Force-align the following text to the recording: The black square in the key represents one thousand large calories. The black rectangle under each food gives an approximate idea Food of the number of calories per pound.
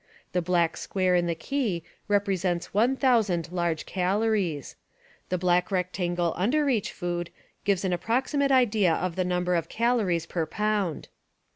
The 0.33 0.41
black 0.41 0.77
square 0.77 1.13
in 1.15 1.27
the 1.27 1.35
key 1.35 1.83
represents 2.07 2.73
one 2.73 2.95
thousand 2.95 3.51
large 3.51 3.85
calories. 3.85 4.75
The 5.29 5.37
black 5.37 5.69
rectangle 5.69 6.33
under 6.35 6.67
each 6.69 6.91
food 6.91 7.29
gives 7.65 7.85
an 7.85 7.93
approximate 7.93 8.51
idea 8.51 8.95
Food 8.95 9.05
of 9.05 9.15
the 9.15 9.25
number 9.25 9.53
of 9.53 9.69
calories 9.69 10.25
per 10.25 10.47
pound. 10.47 11.09